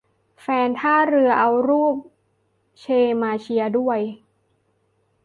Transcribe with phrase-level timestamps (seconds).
[0.41, 1.95] แฟนท่าเรือเอารูป
[2.79, 2.85] เช
[3.21, 4.01] มาเชียร์ด้วย!